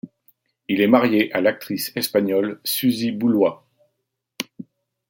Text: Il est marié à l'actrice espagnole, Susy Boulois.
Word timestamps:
Il 0.67 0.81
est 0.81 0.87
marié 0.87 1.31
à 1.31 1.41
l'actrice 1.41 1.91
espagnole, 1.95 2.59
Susy 2.63 3.11
Boulois. 3.11 3.67